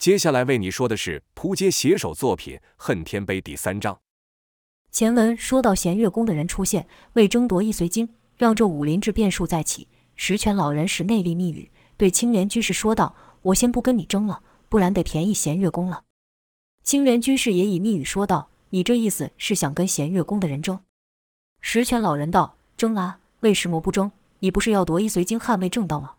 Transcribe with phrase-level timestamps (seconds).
[0.00, 4.00] 接下来为你说的是扑街写手作品《恨天碑》第三章。
[4.90, 8.08] 前文说到弦月宫的人出现，为争夺一随经，
[8.38, 9.88] 让这武林之变数再起。
[10.16, 16.04] 十全老人使内力密语，对青莲居士说道：“我先不跟你争了，不然得便宜弦月宫了。”
[16.82, 20.80] 青莲居士也以密语说道：“你这意思是想跟弦月宫的人争？”
[21.60, 24.10] 十全老人道：“争啊，为什么不争？
[24.38, 26.14] 你不是要夺一随经，捍卫正道吗？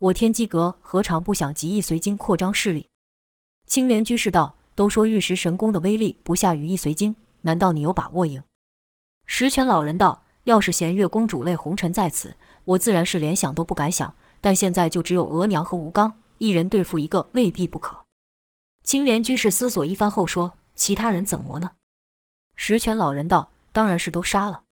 [0.00, 2.88] 我天机阁何尝不想集一随经，扩张势力？”
[3.70, 8.42] 青莲居士道：“都说玉石神功的威力不下于一随经，难道你有把握赢？”
[9.26, 12.34] 十全老人道：“要是弦月宫主泪红尘在此，
[12.64, 14.12] 我自然是连想都不敢想。
[14.40, 17.96] 但现在就只有额娘和吴刚一人对付一个，未必不可。”
[18.82, 21.70] 青莲居士思索一番后说：“其他人怎么呢？”
[22.56, 24.64] 十全老人道：“当然是都杀了。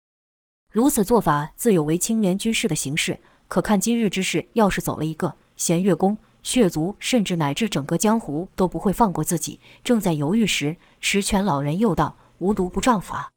[0.73, 3.21] 如此做法自有违青莲居士的行事。
[3.47, 9.61] 可看今日之事，要是走了一个弦月宫。”血族甚至乃至整个江湖都不会放过自己。
[9.85, 13.29] 正在犹豫时，十全老人又道：“无毒不丈夫啊。”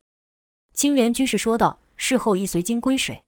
[0.73, 3.21] 青莲居士说道：“事后一随金归谁？”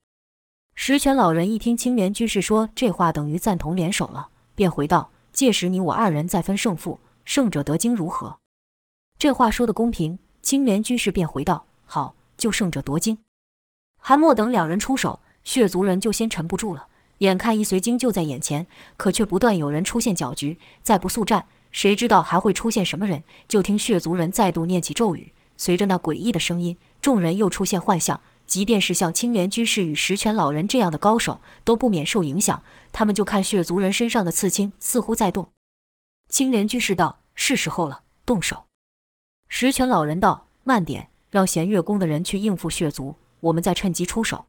[0.73, 8.39] 十全老人一听青莲居士说这话，等于赞同联手了，便回道：“届时你我二人再分胜负，胜者得经如何？”
[9.19, 10.17] 这话说的公平。
[10.41, 13.17] 青莲居士便回道：“好，就胜者夺经。”
[13.99, 16.87] 还没等两人出手，血族人就先沉不住了。
[17.19, 23.23] 眼看一随经就在眼前，可却不断有人出现搅局，再不速战，谁知道还会出现什么人？
[23.47, 28.19] 就听血族人再度念起咒语，随着那诡异的声音，众人又出现幻象。
[28.45, 32.61] 即便是像青莲居士与十全老人这样的高手，都不免受影响。
[32.91, 35.49] 他们就看血族人身上的刺青似乎在动。
[36.27, 38.65] 青莲居士道：“是时候了，动手。”
[39.47, 44.45] 十全老人道：“慢点，让弦月宫的人去应付血族，我们再趁机出手。”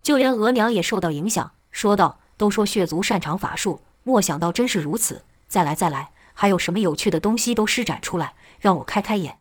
[0.00, 1.50] 就连额娘也受到影响。
[1.70, 5.22] 说道：“都说血族擅长法术，没想到真是如此。
[5.46, 9.38] 再来，再来，还有什么有趣的东西都施展出来，让我开开眼。”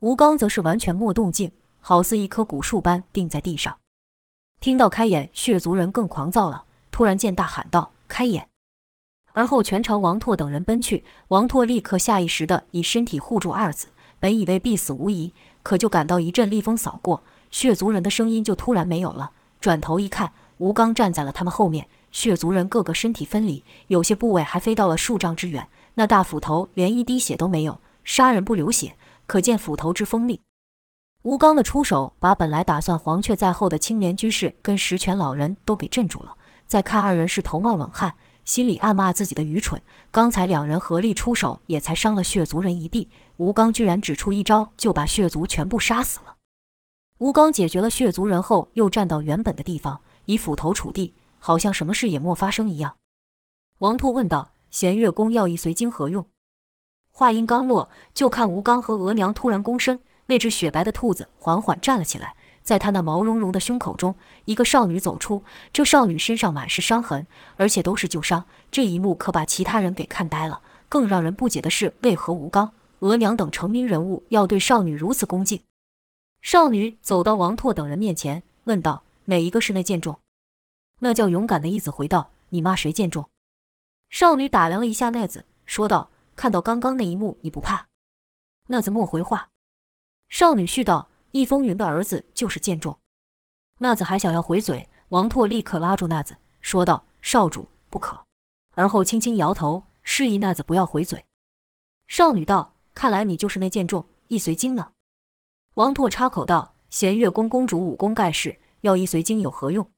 [0.00, 3.78] 吴刚则是完全没动静，好似一棵古树般定在地上。
[4.60, 8.48] 听到“开眼”，血族人更狂躁了，突然间大喊道：“开眼！”
[9.34, 11.04] 而后全朝王拓等人奔去。
[11.28, 13.88] 王拓立刻下意识地以身体护住二子，
[14.18, 15.32] 本以为必死无疑，
[15.62, 19.32] 可就感到一阵厉风扫过，血族人的声音就突然没有了。
[19.60, 20.32] 转头一看。
[20.58, 25.68] 吴刚站在了他们后面，血族人个个身体分离，有些部位还飞到了数丈之远。
[25.94, 28.96] 那大斧头连一滴血都没有，杀人不流血，
[29.26, 30.40] 可见斧头之锋利。
[31.22, 36.36] 吴刚的出手，把本来打算黄雀在后的青莲居士跟石泉老人都给镇住了。
[36.66, 38.14] 再看二人是头冒冷汗，
[38.44, 39.80] 心里暗骂自己的愚蠢。
[40.10, 46.36] 刚才两人合力出手，也才伤了血族人一地，吴刚居然只出一招就把血族全部杀死了。
[47.18, 50.00] 吴刚解决了血族人后，又站到原本的地方。
[50.28, 52.96] 以斧头杵地，好像什么事也没发生一样。
[53.78, 56.26] 王拓问道：“弦月宫要一随经何用？”
[57.10, 65.42] 话音刚落，就看吴刚和额娘突然躬身，那只雪白的兔子缓缓站了起来，在他那毛茸茸的胸口中，一个少女走出。
[65.72, 68.44] 这少女身上满是伤痕，而且都是旧伤。
[68.70, 70.60] 这一幕可把其他人给看呆了。
[70.90, 75.62] 更让人不解的是，为何吴刚、额娘等成名人物要对少女如此恭敬？
[76.42, 79.04] 少女走到王拓等人面前，问道。
[79.28, 80.20] 哪一个是那贱种？
[81.00, 83.28] 那叫勇敢的义子回道：“你骂谁贱种？”
[84.08, 87.88] 少女打量了一下奈子，说道：“看到刚刚那一幕，你不怕？”
[88.68, 89.50] 那子莫回话。
[90.30, 92.98] 少女续道：“易风云的儿子就是贱种。”
[93.80, 98.24] 那子还想要回嘴，王拓立刻拉住那子，说道：“少主不可。”
[98.74, 101.22] 而后轻轻摇头，示意那子不要回嘴。
[102.06, 104.92] 少女道：“看来你就是那贱种，易随经呢？”
[105.76, 109.90] 王拓插口道：“弦月宫公主武功盖世。”要一随经有何用？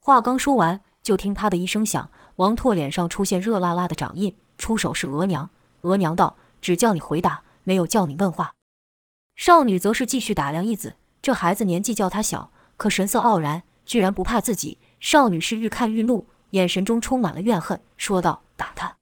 [0.00, 5.48] 话刚说完，就听啪的一声响，王拓脸上出现热辣辣的掌印，出手是额娘。
[5.82, 8.54] 额娘道：“只叫你回答，没有叫你问话。”
[9.36, 14.78] 少女则是继续打量义子，这孩子年纪较他小，可神色傲然，居然不怕自己。
[15.00, 18.96] 少女是愈看愈怒，眼神中充满了怨恨，说道：“打他！”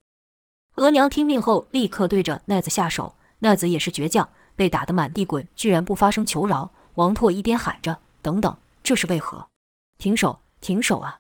[0.77, 3.15] 额娘听命后，立刻对着奈子下手。
[3.41, 6.71] 奈子也是倔强，被打得满地滚，居然不发声求饶。
[6.95, 9.49] 王拓一边喊着：“等等！”这是为何？
[9.99, 10.41] 停手！
[10.61, 11.19] 停手啊！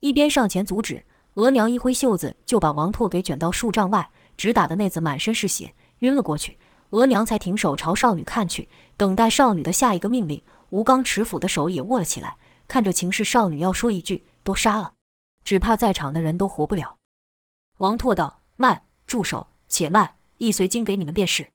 [0.00, 1.04] 一边上前阻止，
[1.34, 6.58] 额娘一挥袖子就把王拓给卷到数丈外，直打得那子满身是血，晕了过去。
[6.90, 10.42] 额娘才停手，朝少女看去，等待少女的下一个命令。
[10.70, 12.36] 吴刚持斧的手也握了起来，
[12.66, 14.94] 看着情势，少女要说一句“都杀了”，
[15.44, 16.96] 只怕在场的人都活不了。
[17.78, 21.50] 王拓道：“慢，住手，且慢，一随经给你们便是。”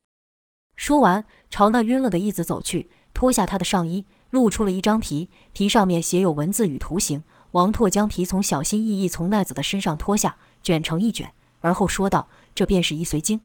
[0.77, 4.05] 说完，朝那晕了的义子走去，脱下他的上衣。
[4.33, 7.23] 露出了一张皮，皮上面写有文字与图形。
[7.51, 11.31] 王拓将皮从小心翼翼从奈子的身上脱下，卷成一卷，
[11.61, 13.41] 而后说道：“这便是易随经。”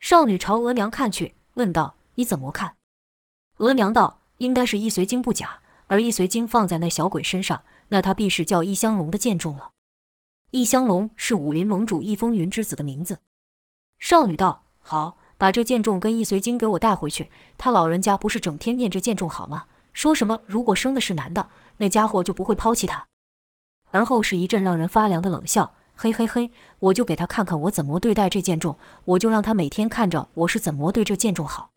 [0.00, 2.74] 少女朝额娘看去，问道：“你怎么看？”
[3.58, 9.70] 额娘道：“应该是易随经不假，而易随经放在那小鬼身上，那他必是叫医香龙的剑中了。
[10.50, 13.20] 医香龙是武林盟主易风云之子的名字。”
[14.00, 17.30] 少女道：“好，把这剑重跟易随经给我带回去。
[17.56, 19.66] 他老人家不是整天念这剑重好吗？
[20.00, 23.06] 说什么如果生的是男的，那家伙就不会抛弃他。”
[23.92, 25.74] 而后是一阵让人发凉的冷笑。
[25.94, 31.68] 嘿嘿嘿，我就给他看看我怎么对待这剑重，我就让他每天看着我是怎么对这剑重好。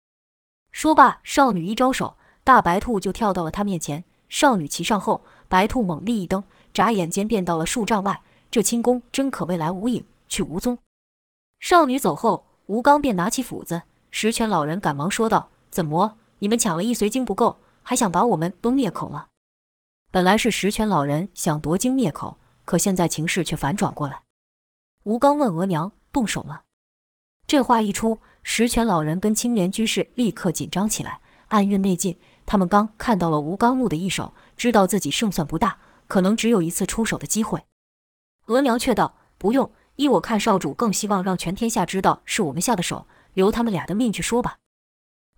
[0.72, 2.16] 说罢，少女一招手，
[2.46, 4.06] 大白兔就跳到了他面前。
[4.30, 6.42] 少女骑上后，白兔猛力一蹬，
[6.74, 8.22] 眨眼间便到了数丈外。
[8.50, 10.78] 这轻功真可谓来无影去无踪。
[11.60, 13.82] 少女走后，吴刚便拿起斧子。
[14.12, 19.28] 十全老人赶忙说道：“怎么，你们抢了一随经不够，还想把我们都灭口了？”
[20.10, 22.40] 本来是十全老人想夺经灭口。
[22.66, 24.22] 可现在情势却反转过来，
[25.04, 26.64] 吴刚问额娘：“动手了？”
[27.46, 31.20] 这话一出，十全老人跟青莲居士立刻紧张起来，
[31.50, 32.18] 暗运内劲。
[32.46, 35.78] 他们刚看到了吴刚怒的一手，知道自己胜算不大，
[36.08, 37.66] 可能只有一次出手的机会。
[38.46, 44.60] 额娘却道：“不用，依我看，少主更希望让全天下知道是我们下的手，留他们俩的命去说吧。”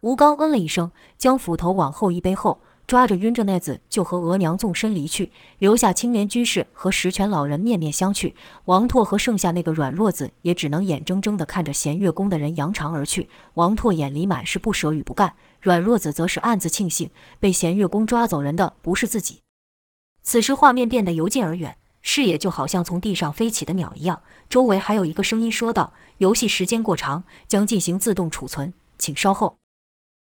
[0.05, 2.59] 吴刚嗯了一声，将斧头往后一背后。
[2.85, 8.31] 抓着晕着那子，就和额娘纵身离去，留下青莲居士和十全老人面面相觑。
[8.65, 13.27] 王拓和剩下那个软弱子也只能眼睁睁地看着弦月宫的人扬长而去。
[13.55, 17.09] 王拓眼里满是不舍与不甘，软弱子则是暗自庆幸，
[17.39, 19.39] 被弦月宫抓走人的不是自己。
[20.21, 24.21] 此时画面变得由近而远，视野就好像从地上飞起的鸟一样。
[24.47, 29.57] 周围还有一个声音说道：“游戏时间过长，将进行自动储存，请稍后。”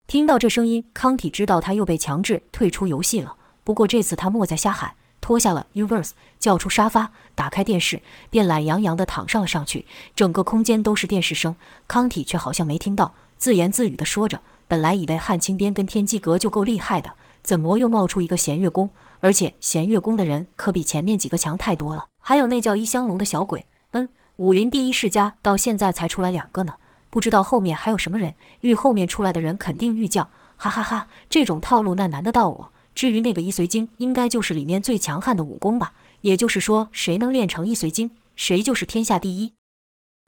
[0.06, 3.34] 听到这声音，康体知道他又被强制退出游戏了。
[3.64, 8.00] 不过这次他莫再瞎喊，脱下了 Universe，叫出沙发，打开电视，
[8.30, 9.84] 便懒洋洋地躺上了上去。
[10.14, 11.56] 整个空间都是电视声，
[11.88, 18.90] 康体却好像没听到，自言自语地说着：“本来以为汉青边跟天机阁就够厉害的，怎么又冒出一个弦月宫？
[19.18, 22.04] 而且弦月宫的人可比前面几个强太多了。
[22.20, 26.74] 还有那叫一香龙的小鬼，嗯，武林第一世家到现在才出来两个呢。”
[27.10, 31.08] 不知道后面还有什么人，遇后面出来的人肯定欲叫，哈哈哈！
[31.30, 32.72] 这种套路那难得到我。
[32.94, 35.92] 至于那个医随经，应该就是里面最强悍的武功吧？
[36.22, 39.52] 也就是说，谁能练成医随经，谁就是天下第一。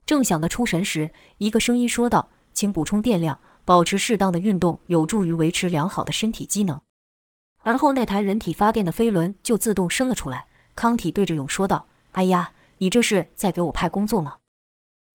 [0.05, 6.79] 正想得出神时，一个声音说道：“请补充电量，保持适当的运动，有助于维持良好的身体机能。”
[7.61, 10.47] 而后那台人体发电的飞轮就自动升了出来。
[10.75, 14.37] 康体对着勇说道：“哎呀，你这是在给我派工作吗？”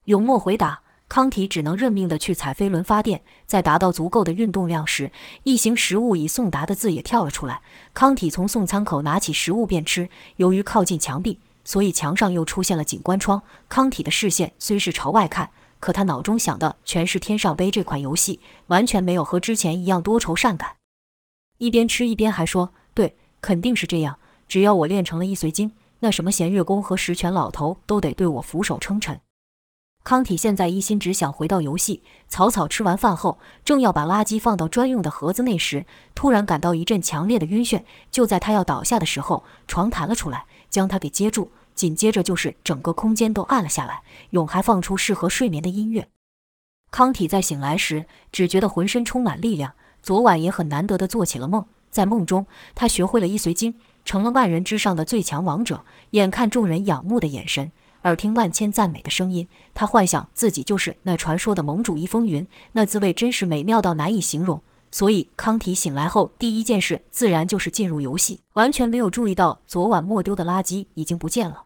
[0.06, 0.82] 勇莫回答。
[1.14, 5.12] 康体只能认命地去踩飞轮发电，在达到足够的运动量时，
[5.44, 7.62] 一行食物以送达的字也跳了出来。
[7.92, 10.08] 康体从送餐口拿起食物便吃，
[10.38, 13.40] 由于靠近墙壁，所以墙上又出现了景观窗。
[13.68, 20.74] 康体的视线虽是朝外看，可他脑中想的全是《天上杯》这款游戏，完全没有和之前一样多愁善感。
[21.58, 24.18] 一边吃一边还说：“对，肯定是这样。
[24.48, 25.70] 只要我练成了易随经，
[26.00, 29.20] 那什么弦月宫和十全老头都得对我俯首称臣。”
[30.04, 32.02] 康体现在一心只想回到游戏。
[32.28, 37.82] 草草吃完饭后，正要把垃圾放到专用的盒子内时，突然感到一阵强烈的晕眩。
[38.10, 41.50] 就在他要倒下的时候，床弹了出来，将他给接住。
[41.74, 44.02] 紧接着就是整个空间都暗了下来。
[44.30, 46.06] 永还放出适合睡眠的音乐。
[46.90, 49.72] 康体在醒来时，只觉得浑身充满力量。
[50.02, 55.82] 昨晚也很难得的做起了梦，在梦中他学会了医随经，成了万人之上的最强王者。
[56.10, 57.72] 眼看众人仰慕的眼神。
[58.04, 64.62] 耳听万千赞美的声音，他幻想自己就是那传说的盟主易风云，那滋味真是美妙到难以形容。
[64.90, 71.64] 所以康体醒来后第一件事自然就是进入游戏，完全没有注意到昨晚没丢的垃圾已经不见了。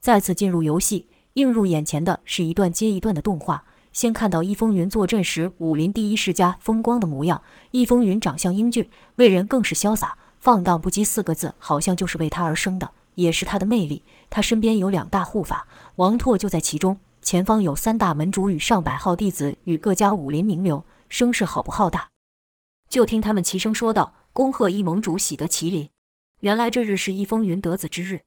[0.00, 3.64] 再次进入游戏，映入眼前的是一段接一段的动画。
[3.92, 12.90] 先看到易风云坐镇时武林第一世家风光的模样，易风云长相英俊，为人更是潇洒放荡不羁四个字，好像就是为他而生的。
[13.18, 14.04] 也是他的魅力。
[14.30, 17.00] 他身边有两大护法，王拓就在其中。
[17.20, 22.10] 前方有三大门主与上百号弟子与各家武林名流，声势好不浩大。
[22.88, 25.90] 就听他们齐声说道：“恭贺易盟主喜得麒麟！”
[26.40, 28.22] 原来这日是易风云得子之日。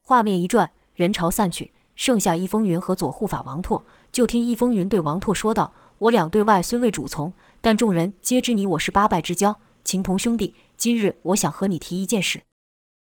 [0.00, 3.84] 画面一转，人潮散去，剩下易风云和左护法王拓。
[4.12, 10.54] 就听易风云对王拓说道：“我俩对外虽未主从，但众人皆知你我是八拜之交，情同兄弟。
[10.76, 12.42] 今日我想和你提一件事。”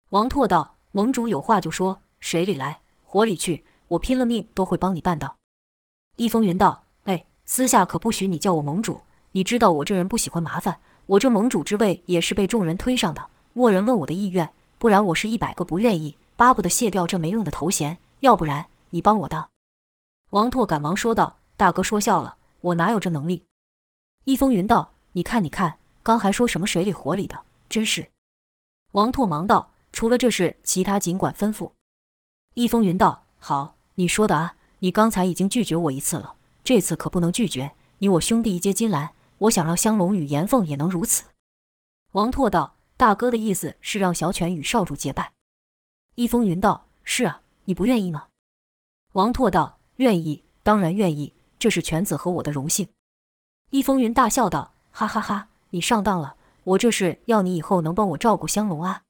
[0.09, 0.78] 王拓道。
[0.91, 5.37] 盟主有话就说，水里来，火里去，我拼了命都会帮你办到。
[6.15, 9.01] 易风云道：“哎，私下可不许你叫我盟主，
[9.33, 17.99] 你知道我这人不喜欢麻烦，我这盟主之位也是被众人推上的，莫人问我的意愿，不然我是一百个不愿意，巴不得卸掉这没用的头衔。
[18.21, 19.47] 要不然你帮我当。”
[20.31, 23.45] 王拓赶忙说道：“大哥说笑了，我哪有这能力？”
[24.25, 28.09] 易风云道：“你看，你看，刚还说什么水里火里的，真是。”
[28.93, 31.71] 王拓忙道：“除了这事，其他尽管吩咐。”
[32.55, 37.71] 易风云道：“好，你说的啊，你刚才已经拒绝我一次了，这次可不能拒绝。
[37.99, 41.25] 你我兄弟一结金兰，我想让香龙与严凤也能如此。”
[42.13, 45.33] 王拓道：“大哥的意思是让小犬与少主结拜。”
[46.15, 48.27] 易风云道：“是啊，你不愿意吗？”
[49.13, 52.87] 王拓道：“愿意，当然愿意，这是犬子和我的荣幸。”
[53.71, 59.03] 易风云大笑道：“哈哈哈，你上当了，我这是要你以后能帮我照顾香龙啊。”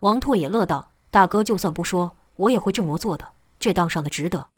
[0.00, 4.48] 王拓也乐道：“大哥就算不说，我也会这么做的，这当上的值得。”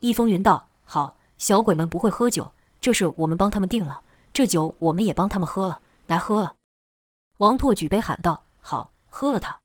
[0.00, 4.00] 易风云道：“好，小鬼们不会喝酒，这事我们帮他们定了，
[4.32, 6.54] 这酒我们也帮他们喝了，来喝了。”
[7.38, 9.60] 王拓举杯喊道：“好，喝了它。”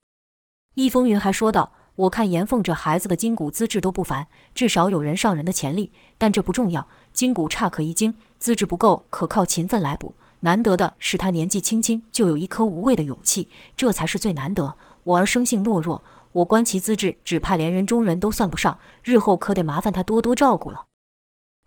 [0.75, 5.91] 易风云还说道：“我看严凤这孩子的筋骨资质都不凡，至少有人上人的潜力。
[6.19, 10.13] 但这不重要，筋骨差可一精，资质不够可靠勤奋来补。
[10.43, 14.75] 难得的是他年纪轻轻就有一颗无畏的勇气，这才是最难得。
[15.03, 20.85] 我儿生性懦弱，我观其资质，只怕连人中人都算不上，日后可得麻烦他多多照顾了。”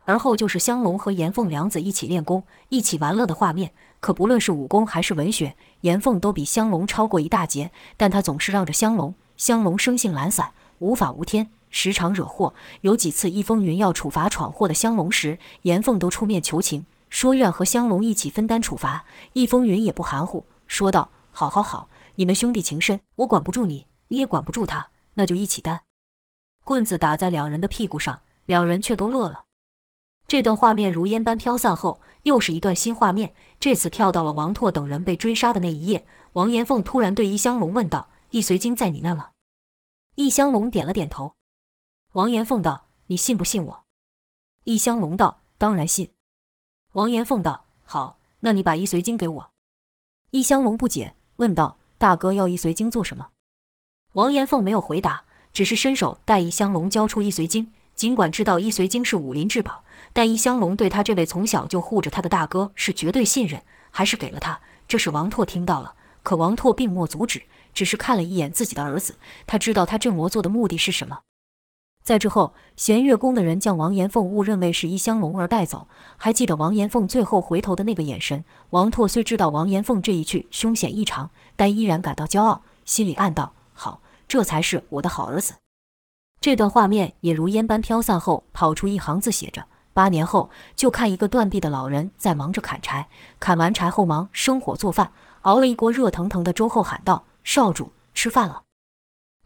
[0.07, 3.73] 而后就是香龙和严凤两子一起练功、一起玩乐的画面。
[4.01, 7.71] 可不论是武功还是文学，严凤都比香龙超过一大截。
[7.97, 12.53] 但他总是让着香龙，香龙生性懒散，无法无天，时常惹祸。
[12.83, 19.07] 有几次易风云要处罚闯祸的香龙时，严凤都出面求情，说愿和香龙一起分担处罚。
[19.33, 25.83] 易风云也不含糊，说道：“好好好，你们兄弟情深，我管不住你，你也管不住他，那就一起担。”
[26.65, 29.45] 棍子打在两人的屁股上，两人却都乐了。
[30.27, 33.35] 这段画面如烟般飘散后，又是一段新画面。
[33.61, 36.07] 这次跳到了王拓等人被追杀的那一夜。
[36.33, 39.31] 王延凤突然对易香龙问道：“易随经在你那吗？”
[40.17, 41.35] 易香龙点了点头。
[42.13, 43.85] 王延凤道：“你信不信我？”
[44.65, 46.11] 易香龙道：“当然信。”
[46.93, 49.51] 王延凤道：“好，那你把易随经给我。”
[50.31, 53.29] 易香龙不解，问道：“大哥要易随经做什么？”
[54.15, 57.73] 王延凤没有回答，只是伸手带易香龙交出易随经。
[57.95, 64.61] 尽管知道易随经是武林至宝，但易香龙对他这位从小就护着他的大哥是绝对信任，还是给了他。
[64.89, 69.15] 这是王拓听到了，可王拓并没阻止，只是看了一眼自己的儿子。
[69.47, 71.21] 他知道他镇魔做的目的是什么。
[72.05, 75.89] 在之后，弦月宫的人将王延凤误认为是一香龙而带走。
[76.19, 78.45] 还记得王延凤最后回头的那个眼神。
[78.71, 85.55] 王拓虽知道王延凤这一去凶险异常，但依然感到骄傲，心里暗道：好，这才是我的好儿子。
[86.43, 93.09] 这段画面也如烟般飘散后，跑出一行字，写着：“八年后，就看一个断臂的老人在忙着砍柴，
[93.41, 98.65] 砍完柴后忙生火做饭，熬了一锅热腾腾的粥后喊道：‘少主，吃饭了。’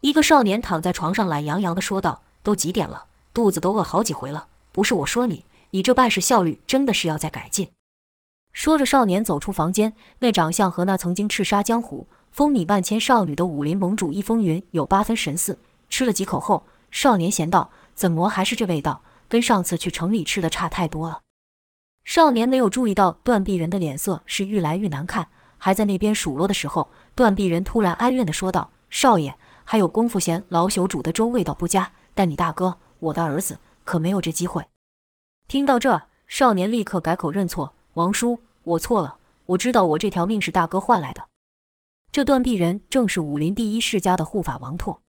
[0.01, 4.47] 一个少年躺在床上懒洋洋地说道：‘都几点了，肚子都饿好几回了。
[4.71, 7.69] 不是我说你，你这办事效率真的是要再改进。’
[8.51, 9.93] 说着，少年走出房间。
[10.17, 15.59] 那长相和那曾经叱咤江湖、风靡万千少女的武林盟主易风云有八分神似。
[15.89, 16.63] 吃了几口后。
[16.89, 19.03] 少年嫌道：“怎么还是这味道？
[19.27, 21.19] 跟上次去城里吃的差太多了。”
[22.03, 25.27] 少年没有注意到断臂人的脸色是愈来愈难看，
[25.59, 34.67] 还在那边数落的时候，断臂人突然哀怨地说道：“少爷，还有功夫嫌老朽煮的粥味道不佳，但你大哥，我的儿子，可没有这机会。”
[35.47, 41.29] 听到这，少年立刻改口认错：“王叔，我错了，我知道我这条命是大哥换来的。”
[42.11, 45.01] 这断臂人正是武林第一世家的护法王拓。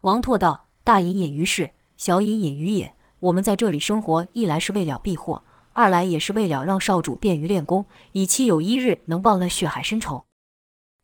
[0.00, 0.68] 王拓道。
[0.82, 2.94] 大隐隐于市，小隐隐于野。
[3.18, 5.44] 我们在这里生活，一来是为了避祸，
[5.74, 10.24] 二来也是为了让少主便于练功，以期有一日能报那血海深仇。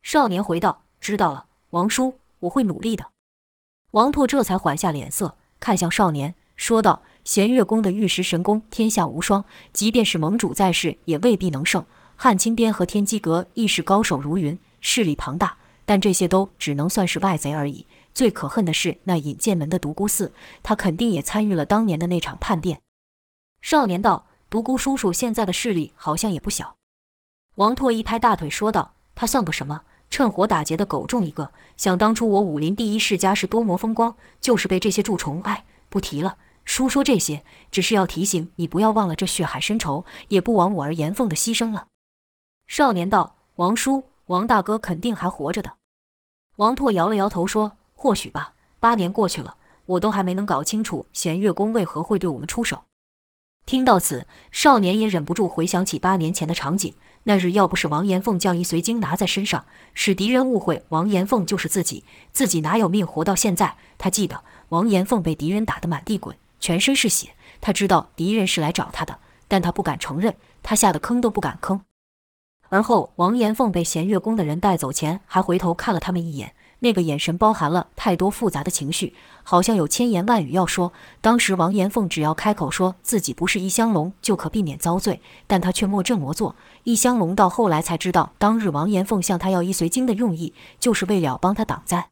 [0.01, 3.05] 少年回道：“知道了，王叔，我会努力的。”
[3.97, 11.83] 王拓这才缓下脸色，看向少年，说道：“弦月宫的玉石神功天下无双，即便是盟主在世，也未必能胜。
[12.15, 22.79] 汉青边和天机阁亦是高手如云，势力庞大，但这些都只能算是外贼而已。”最可恨的是那引剑门的独孤四，他肯定也参与了当年的那场叛变。
[23.63, 26.75] 少年道：“独孤叔叔现在的势力好像也不小。”
[27.57, 29.81] 王拓一拍大腿说道：“他算个什么？
[30.09, 31.51] 趁火打劫的狗众一个。
[31.75, 35.41] 想当初我武林第一世家是多么风光，就是被这些蛀虫……
[35.43, 36.37] 哎，不提了。
[36.65, 41.87] 叔说这些，只是要提醒你不要忘了这血海深仇，也不枉我儿严凤的牺牲了。”
[42.67, 45.73] 少年道：“王叔，王大哥肯定还活着的。”
[46.57, 47.73] 王拓摇了摇头说。
[47.99, 52.83] 或许吧，八年过去了，我都还没能搞清楚弦月宫为何会对我们出手。
[53.67, 56.93] 听到此，少年也忍不住回想起八年前的场景。
[57.23, 63.75] 那日要不是王延凤将一随经拿在身上，使敌人误会王延凤就是自己，自己哪有命活到现在？
[63.97, 69.19] 他记得王延凤被敌人打得满地滚，全身是血，他知道敌人是来找他的，
[69.49, 70.33] 但他不敢承认，
[70.63, 71.81] 他吓得吭都不敢吭。
[72.69, 80.93] 而后，王延凤被弦月宫的人带走前，还回头看了他们一眼，那个眼神包含了太多复杂的情绪，好像有千言万语要说。
[81.21, 86.55] 当时，王延凤只要开口说自己不是易香龙，就可避免遭罪，但他却莫这么做。
[86.83, 92.09] 易香龙到后来才知道，当日王延凤向他要易随经的用意，就是为了帮他挡灾。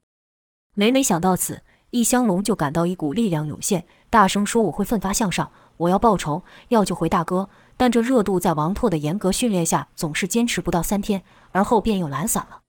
[0.74, 12.62] 每每想到此，易香龙就感到一股力量涌现，大声说：“我会奋发向上，我要报仇，要救回大哥。”但这热度在王拓的严格训练下，总是坚持不到三天，而后便又懒散了。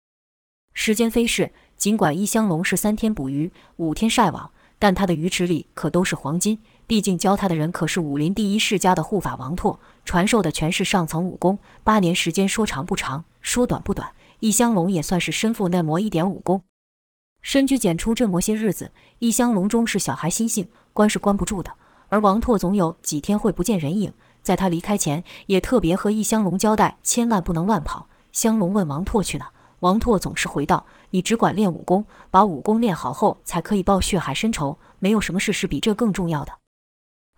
[0.75, 6.59] 时间飞逝，尽管易香龙是三天捕鱼，五天晒网，但他的鱼池里可都是黄金。
[6.87, 11.59] 毕竟教他的人可是武林第一世家的护法王拓，传授的全是上层武功。
[11.83, 16.63] 八年时间说长不长，说短不短，易香龙也算是身负那魔一点武功。
[17.43, 21.73] 深居简出这么些日子，易香龙终是小孩心性，关是关不住的。
[22.09, 24.13] 而王拓总有几天会不见人影。
[24.43, 28.09] 在他离开前，也特别和易香龙交代，千万不能乱跑。
[28.31, 34.79] 香龙问王拓去哪，王拓总是回道：“你只管练武功，把武功练好后，才可以报血海深仇。
[34.99, 36.53] 没有什么事是比这更重要的。”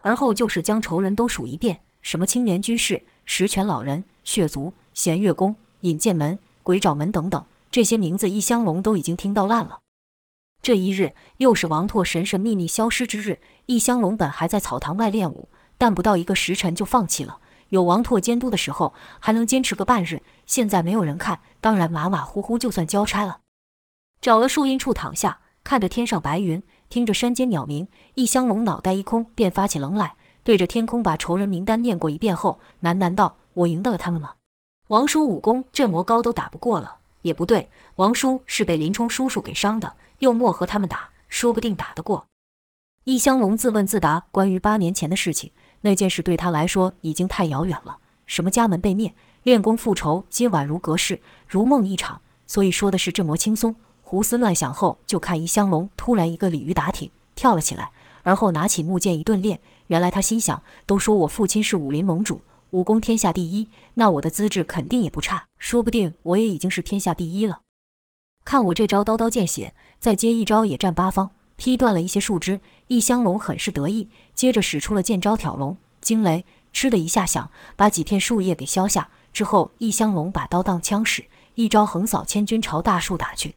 [0.02, 9.80] 而后就是将仇人都数一遍，什么青莲居士、十全老人、血族、弦月宫、引剑门、鬼爪门等等，这些名字易香龙都已经听到烂了。
[10.62, 15.48] 这一日又是王拓神神秘秘消失之日，易香龙本还在草堂外练武。
[15.80, 17.38] 但不到一个时辰就放弃了。
[17.68, 20.22] 有王拓监督的时候，还能坚持个半日。
[20.46, 23.40] 现在没有人看，当然马马虎虎就算交差了。
[24.20, 34.34] 找了树荫处躺下，看着天上白云，听着山间鸟鸣，易香龙脑袋一空，便发起愣来，对着天空把仇人名单念过一遍后，喃喃道：“我赢得了他们吗？
[34.88, 36.96] 王叔武功这么高，都打不过了。
[37.22, 42.26] 也不对，王叔是被林冲叔叔给伤的，又莫和他们打，说不定打得过。”
[43.04, 45.50] 易香龙自问自答，关于八年前的事情。
[45.80, 52.20] 那件事对他来说已经太遥远了，什么家门被灭、练功复仇，皆宛如隔世，如梦一场。
[52.46, 53.76] 所以说的是这么轻松。
[54.02, 57.90] 胡思乱想后，就看一香龙突然一个鲤鱼打挺，跳了起来，
[58.22, 59.60] 而后拿起木剑一顿练。
[59.88, 67.60] 原来他心想：都说我父亲是武林盟主，武功天下第一，那我的资质肯定也不差，说不定我也已经是天下第一了。
[68.44, 71.30] 看我这招刀刀见血，再接一招野战八方。
[71.58, 79.10] 劈断了一些树枝，易香龙很是得意，接着使出了剑招挑龙惊雷，嗤的一下响，把几片树叶给削下。
[79.32, 81.24] 之后，易香龙把刀当枪使，
[81.56, 83.56] 一招横扫千军朝大树打去。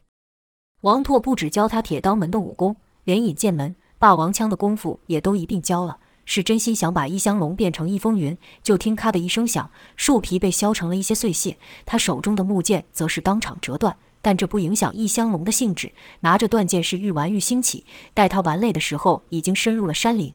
[0.80, 8.36] 王拓不只教他铁刀门的武功，连引剑门、霸王枪的功夫也都一并教了，是真心想把易香龙变成易风云。
[8.64, 13.96] 就听咔的一声响，树皮被削成了一些碎屑，他手中的木剑则是当场折断。
[14.22, 17.84] 但这不影响异香龙的兴致，拿着断剑是愈玩愈兴起。
[18.14, 20.32] 待他玩累的时候，已经深入了山林。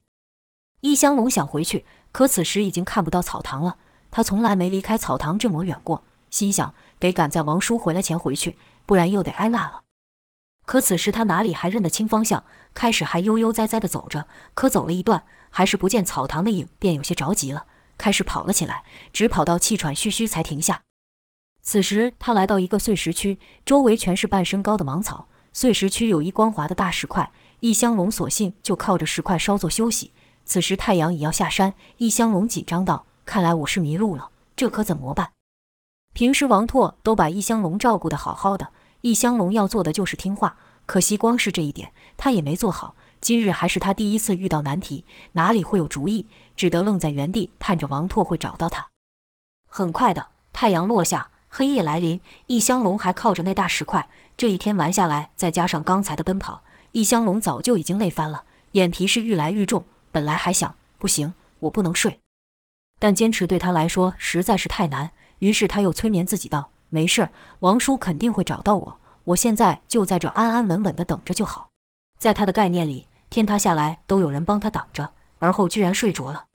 [0.82, 3.78] 异香龙想回去，可此时已经看不到草堂了。
[4.12, 9.82] 他从来没离开草堂这么远过，心想得赶在王叔回来前回去，不然又得挨骂了。
[10.66, 12.44] 可此时他哪里还认得清方向？
[12.74, 17.66] 开始还悠悠哉哉地走着，可走了一段，还是不见草堂的影，便有些着急了，
[17.98, 20.82] 开始跑了起来，直跑到气喘吁吁才停下。
[21.68, 25.28] 此时，他来到一个碎石区，周围全是半身高的芒草。
[25.52, 30.14] 碎石区有一光滑的大石块，易香龙索性就靠着石块稍作休息。
[30.46, 35.32] 此时太阳已要下山，易香龙紧张道：“看来我是迷路了，这可怎么办？”
[36.16, 38.70] 平时王拓都把易香龙照顾得好好的，
[39.02, 40.56] 易香龙要做的就是听话。
[40.86, 42.96] 可惜光是这一点，他也没做好。
[43.20, 45.04] 今日还是他第一次遇到难题，
[45.34, 46.28] 哪里会有主意？
[46.56, 48.88] 只得愣在原地，盼着王拓会找到他。
[49.68, 51.32] 很快的，太阳落下。
[51.58, 54.08] 黑夜来临，易香龙还靠着那大石块。
[54.38, 58.44] 这一天玩下来，再加上刚才的奔跑，易香龙早就已经累翻了，
[58.74, 59.84] 眼皮是愈来愈重。
[60.12, 62.20] 本来还想不行，我不能睡，
[63.00, 65.10] 但坚持对他来说实在是太难。
[65.40, 67.28] 于是他又催眠自己道：“没事，
[67.62, 69.00] 王叔肯定会找到我。
[69.24, 71.70] 我现在就在这安安稳稳的等着就好。”
[72.20, 76.46] 在他的概念里，天塌下来都有人帮他挡着，而后居然睡着了。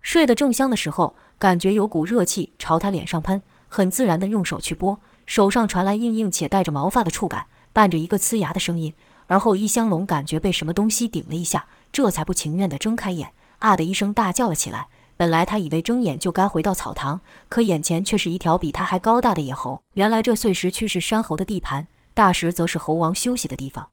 [0.00, 3.42] 睡得正香的时候，感觉有股热气朝他脸上喷。
[3.74, 8.92] 很自然地用手去拨，手上传来硬硬且带着毛发的触感，伴着一个呲牙的声音。
[9.28, 14.88] 而后易香龙感觉被什么东西顶了一下，这才不情愿地睁开眼，啊的一声大叫了起来。
[15.16, 19.80] 本来他以为睁眼就该回到草堂，可眼前却是一条比他还高大的野猴。
[19.94, 23.88] 原来这碎石区是山猴的地盘，大石则是猴王休息的地方。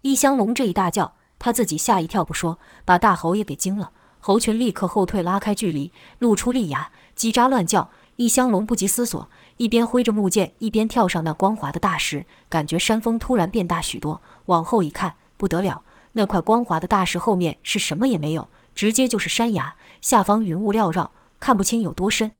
[0.00, 3.90] 易香龙这一大叫，他自己吓一跳不说，把大猴也给惊了。
[4.20, 7.90] 猴群立刻后退，拉开距离，露出利牙，叽喳乱叫。
[8.16, 14.20] 易香龙不及思索，一边挥着木剑，一边跳上那光滑的大石，感觉山峰突然变大许多。
[14.46, 22.32] 往后一看，不得了，那块光滑的大石后面是什么也没有，直接就是山崖，下方云雾缭绕，看不清有多深。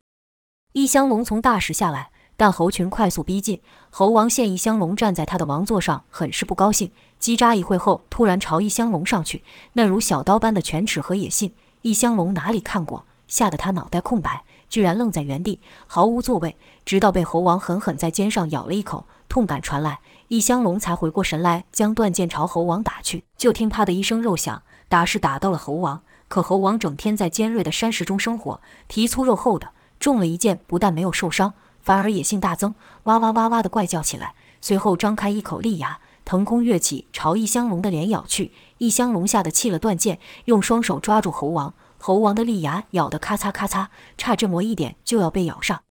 [0.74, 3.60] 异香龙从大石下来，但猴群快速逼近，
[3.90, 6.92] 猴王见异香龙站在他的王座上，很是不高兴。
[7.20, 23.24] 叽喳一会后，突然朝异香龙上去，那如小刀般的犬齿和野性，异香龙哪里看过，吓得他脑袋空白，居然愣在原地，毫无作为，直到被猴王狠狠在肩上咬了一口，痛感传来，异香龙才回过神来，将断剑朝猴王打去。
[23.36, 29.70] 就听啪的一声肉响，打是打到了猴王，可猴王整天在尖锐的山石中生活，皮粗肉厚的。
[30.00, 32.74] 中了一剑，不但没有受伤，反而野性大增，
[33.04, 34.34] 哇哇哇哇的怪叫起来。
[34.60, 38.52] 随后张开一口利牙，腾空跃起，朝异香龙的脸咬去。
[38.78, 41.72] 异香龙吓得弃了断剑，用双手抓住猴王。
[42.06, 43.86] 猴王的利牙咬得咔嚓咔嚓，
[44.18, 45.84] 差这么一点就要被咬上。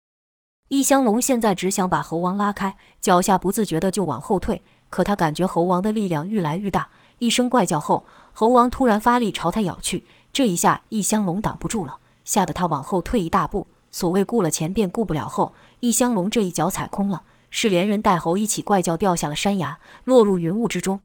[0.67, 4.61] 异香龙现在只想把猴王拉开，脚下不自觉的就往后退。
[4.89, 10.05] 可他感觉猴王的力量愈来愈大，一声怪叫后，猴王突然发力朝他咬去。
[10.33, 13.67] 这一下，异香龙挡不住了，吓得他往后退一大步。
[13.89, 20.99] 所谓顾了前便顾不了后，异香龙这一脚踩空了，是连人带猴一起怪叫掉下了山崖，落入云雾之中。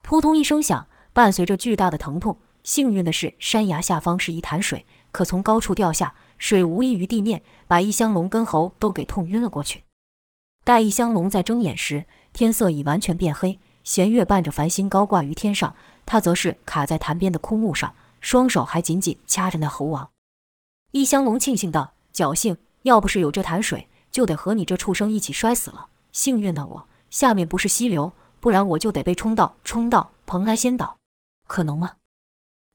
[0.00, 2.38] 扑通一声响，伴随着巨大的疼痛。
[2.62, 9.84] 幸运的是，山崖下方是一潭水，可从高处掉下，水无异于地面，把异香龙跟猴都给痛晕了过去。
[10.64, 15.74] 待异香龙再睁眼时，天色已完全变黑，弦月伴着繁星高挂于天上，
[16.06, 20.10] 他则是卡在潭边的枯木上，双手还紧紧掐着那猴王。
[20.92, 21.94] 异香龙庆幸道。
[22.12, 25.86] 侥幸，要不是有这潭水，就得和你这畜生一起摔死了。
[26.12, 30.98] 幸运的我，下面不是溪流，不然我就得被冲到冲到蓬莱仙岛。
[31.48, 31.92] 可能吗？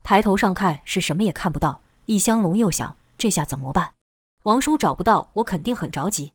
[0.08, 1.82] 抬头上看是什么也看不到。
[2.06, 3.92] 异香龙又想，这下怎么办？
[4.44, 6.32] 王叔找不到，我肯定很着急。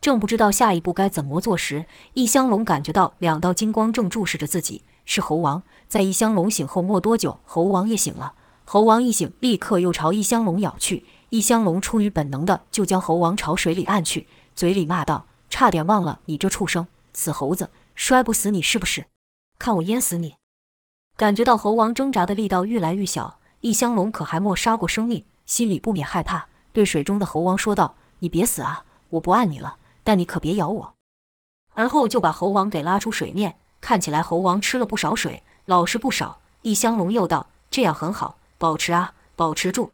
[0.00, 5.64] 正不知道下一步该怎么做时，异香龙感觉到两道金光正注视着自己，是猴王。
[5.88, 8.34] 在异香龙醒后没多久，猴王也醒了。
[8.64, 11.04] 猴王一醒，立刻又朝异香龙咬去。
[11.30, 19.06] 异香龙出于本能的就将猴王朝水里按去，嘴里骂道：“差点忘了你这畜生，死猴子，摔不死你是不是？
[19.58, 20.36] 看我淹死你！”
[21.16, 30.94] 感觉到猴王挣扎的力道愈来愈小，异香龙可还没杀过生命，心里不免害怕，对水中的猴王说道：“你别死啊，我不按你了，但你可别咬我。”
[31.74, 36.40] 而后就把猴王给拉出水面，看起来猴王吃了不少水，老实不少。
[36.62, 39.92] 异香龙又道：“这样很好，保持啊，保持住。”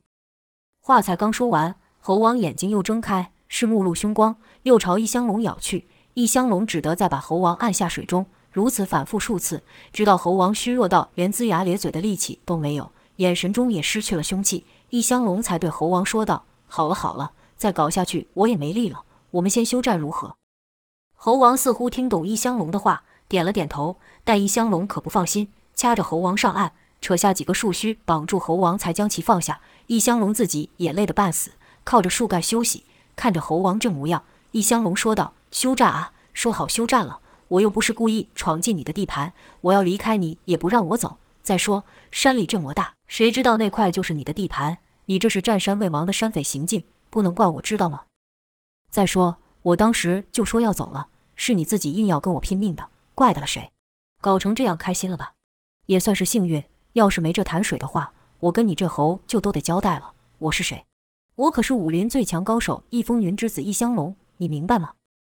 [0.80, 5.86] 话才刚说完，猴王眼睛又睁开，是目露凶光，又朝异香龙咬去。
[6.14, 14.66] 异香龙只得再把猴王按下水中，如此反复数次，直到猴王虚弱到连龇牙咧嘴的力气都没有，眼神中也失去了凶气。
[14.88, 20.34] 异香龙才对猴王说道：“好了好了，再搞下去我也没力了，我们先休战如何？”
[21.14, 23.96] 猴王似乎听懂异香龙的话，点了点头。
[24.24, 29.60] 但异香龙可不放心，掐着猴王上岸，扯下几个树须绑住猴王，才将其放下。
[29.86, 31.52] 异香龙自己也累得半死，
[31.84, 32.84] 靠着树干休息。
[33.14, 37.20] 看着猴王这模样，异香龙说道：“休战啊，说好休战了。
[37.50, 41.18] 我又不是故意闯进你的地盘，我要离开你也不让我走。
[41.42, 44.78] 再说山里这么大，谁知道那块就是你的地盘？
[45.06, 48.04] 你这是占山为王的山匪行径，不能怪我知道吗？
[48.90, 53.70] 再说我当时就说要走了，是你自己硬要跟我拼命的，怪得了谁？
[54.20, 55.32] 搞成这样开心了吧？
[55.86, 56.64] 也算是幸运。
[56.94, 60.86] 要是没这潭水的话。”我跟你这猴就都得交代了，我是谁？
[61.34, 64.94] 我可是武林最强高手，逸风云之子异香龙，你明白吗？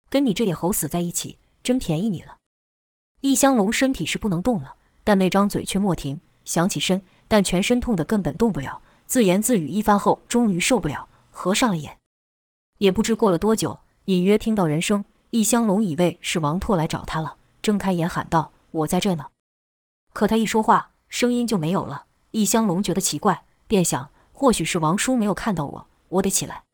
[0.08, 2.38] 跟你这野猴死在一起，真便宜你了。
[3.20, 8.82] 异香龙身体是不能动了，但那张嘴却莫停，想起身，但全身痛得根本动不了。
[9.06, 11.98] 自言自语一番后，终于受不了，合上了眼。
[12.78, 19.26] 也不知过了多久，隐约听到人声，异香龙以为是王拓来找他了，睁开眼喊道：“我在这呢。”
[20.12, 22.06] 可他一说话，声音就没有了。
[22.32, 26.64] 异香龙觉得奇怪，便想，或许是王叔没有看到我，我得起来。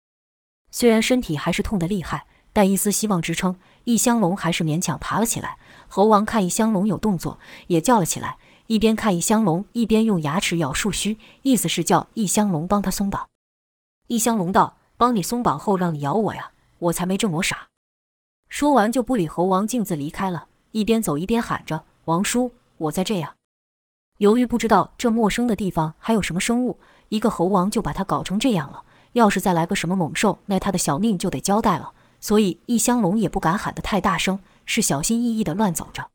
[0.70, 5.56] 虽然身体还是痛得厉害，但一丝希望支撑，异香龙还是勉强爬了起来。
[5.88, 13.26] 猴王看异香龙有动作，也叫了起来，一边看异香龙，一边用牙齿咬树须，意思是叫异香龙帮他松绑。
[14.08, 17.68] 异香龙道：“帮你松绑后，让你咬我呀，我才没这么傻。”
[18.50, 23.36] 说完就不理猴王，径自离开了，一边走一边喊着：“王叔，我在这呀。”
[24.18, 28.82] 由于不知道这陌生的地方还有什么生物，一个猴王就把他搞成这样了。
[29.14, 31.94] 要是再来个什么猛兽，那他的小命就得交代了。
[32.20, 36.10] 所以异香龙也不敢喊得太大声，是小心翼翼地乱走着。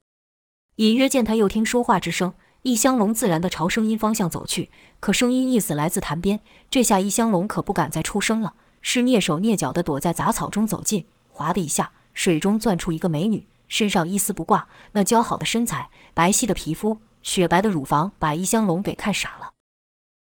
[0.77, 4.69] 隐约见他又听说话之声，异香龙自然地朝声音方向走去。
[4.99, 6.39] 可声音意思来自潭边，
[6.69, 11.05] 这下异香龙可不敢再出声了，是蹑手蹑脚地躲在杂草中走近。
[11.29, 16.99] 哗的一下，水中钻出一个美女，身上一丝不挂，那姣好的身材，白皙的皮肤。
[17.21, 19.51] 雪白的乳房把异香龙给看傻了。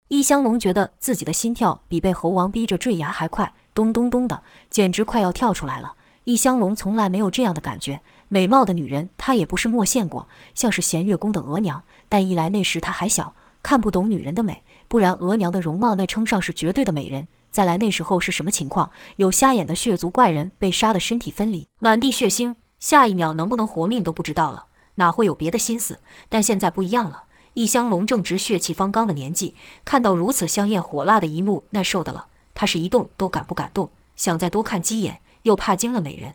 [0.08, 5.94] 易香龙觉得自己的心跳比被猴王逼着坠崖还快，咚咚咚的，简直快要跳出来了。
[6.24, 17.28] 易香龙从来没有这样的感觉，美貌的女人她也不是没见过，像是弦月宫的额娘，但一来那时她还小，看不懂女人的美，不然额娘的容貌那称上是绝对的美人。
[17.52, 18.90] 再来那时候是什么情况？
[19.14, 24.64] 有瞎眼的血族怪人被杀的身体分离，满地血腥，下一秒能不能活命都不知道了，
[24.96, 26.00] 哪会有别的心思？
[26.28, 27.22] 但现在不一样了，
[27.54, 32.26] 易香龙正值血气方刚的年纪，看到如此香艳火辣的一幕，那受的了，
[32.58, 35.22] 他是一动都敢不敢动，想再多看几眼。
[35.42, 36.34] 又怕惊了美人，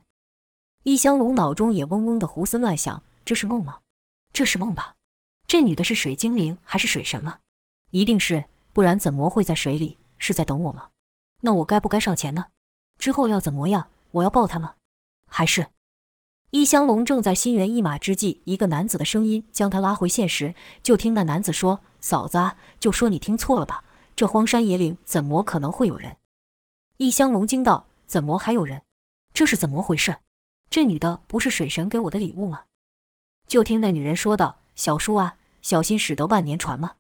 [0.84, 3.80] 易香龙脑中也嗡嗡的胡思乱想：这是梦吗？
[4.32, 4.96] 这是梦吧？
[5.46, 7.40] 这女的是水精灵还是水神吗？
[7.92, 9.98] 一定是，不然怎么会在水里？
[10.18, 10.88] 是在等我吗？
[11.42, 12.46] 那我该不该上前呢？
[12.98, 13.90] 之后要怎么样？
[14.12, 14.76] 我要抱她吗？
[15.28, 15.68] 还是……
[16.52, 20.56] 易香龙正在心猿意马之际，一个男子的声音将他拉回现实。
[20.82, 23.83] 就听那男子说：“嫂子，就说你听错了吧？
[24.16, 26.18] 这荒山野岭怎么可能会有人？”
[26.98, 28.84] 易香龙惊道：“怎么还有人？”
[29.34, 30.18] 这是怎么回事？
[30.70, 32.64] 这女的不是水神给我的礼物吗？
[33.48, 36.94] 就听那女人说道：“小叔啊，小心驶得万年船吗？”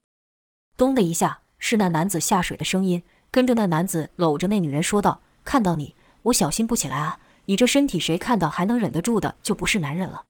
[0.78, 3.04] 咚的一下，是那男子下水的声音。
[3.32, 7.20] 跟着那男子搂着那女人说道：“看到你，我小心不起来啊！
[7.46, 10.26] 你这身体，谁看到还能忍得住的，就不是男人了。”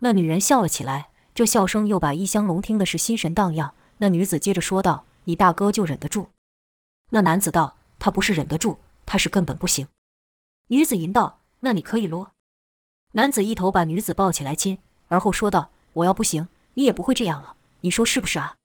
[0.00, 3.74] 那女人笑了起来，这笑声又把易香龙听的是心神荡漾。
[3.98, 6.30] 那女子接着说道：“你大哥就忍得住？”
[7.10, 9.86] 那男子道：“他不是忍得住，他是根本不行。”
[10.68, 12.32] 女子吟道：“那你可以啰。”
[13.12, 17.56] 男子一头把女子抱起来亲，而后说道：“我要不行，你也不会这样了。
[17.82, 18.56] 你说是不是啊？”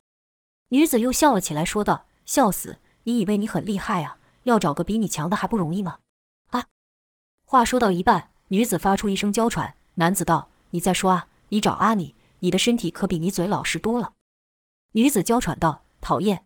[0.69, 2.79] 女子又笑了起来，说道：“笑死！
[3.03, 4.17] 你以为你很厉害啊？
[4.43, 5.99] 要找个比你强的还不容易吗？”
[6.51, 6.65] 啊！
[7.45, 9.75] 话说到一半，女子发出一声娇喘。
[9.95, 11.27] 男子道：“你再说啊！
[11.49, 12.15] 你找啊你！
[12.39, 14.13] 你的身体可比你嘴老实多了。”
[14.93, 16.45] 女子娇喘道：“讨厌。”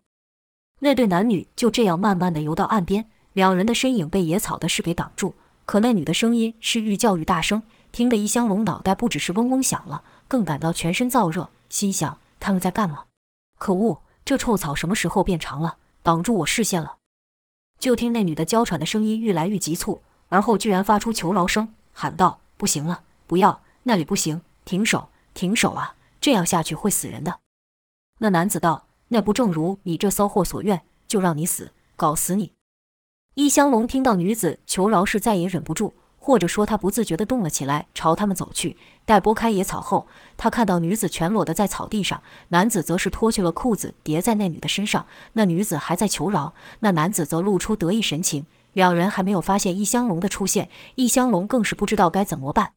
[0.80, 5.34] 那对男女就这样慢慢地游到岸边，两人的身影被野草的事给挡住。
[5.64, 13.04] 可那女的声音是愈叫愈大声，听得易香龙脑袋不只是嗡嗡响了，更感到全身燥热，心想他们在干嘛？
[13.58, 16.96] 可恶，这臭草什么时候变长了，挡住我视线了？
[17.80, 25.96] 就听那女的娇喘的声音愈来愈急促，而后居然发出求饶声，喊道：“不行了，不要，那里不行，停手，停手啊！
[26.20, 27.40] 这样下去会死人的。”
[28.20, 32.52] 那男子道：“那不正如你这骚货所愿，就让你死，搞死你！”
[33.34, 38.76] 易香龙听到女子求饶，是再也忍不住，或者说他不自觉地动了起来，朝他们走去。
[39.04, 45.06] 待拨开野草后，他看到女子全裸的在草地上，男子则是脱去了裤子叠在那女的身上。
[45.34, 48.46] 那女子还在求饶，那男子则露出得意神情。
[48.72, 52.75] 两人还没有发现易香龙的出现，易香龙更是不知道该怎么办。